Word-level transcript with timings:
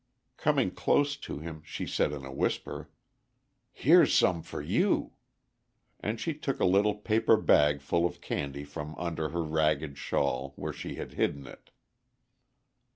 Coming 0.35 0.71
close 0.71 1.15
to 1.17 1.37
him, 1.37 1.61
she 1.63 1.85
said 1.85 2.11
in 2.11 2.25
a 2.25 2.33
whisper, 2.33 2.89
"Here 3.71 4.03
's 4.03 4.11
some 4.15 4.41
for 4.41 4.59
you!" 4.59 5.11
and 5.99 6.19
she 6.19 6.33
took 6.33 6.59
a 6.59 6.65
little 6.65 6.95
paper 6.95 7.37
bag 7.37 7.81
full 7.81 8.07
of 8.07 8.19
candy 8.19 8.63
from 8.63 8.95
under 8.97 9.29
her 9.29 9.43
ragged 9.43 9.99
shawl 9.99 10.53
where 10.55 10.73
she 10.73 10.95
had 10.95 11.13
hidden 11.13 11.45
it. 11.45 11.69